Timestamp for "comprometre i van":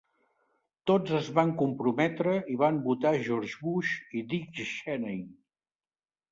1.59-2.81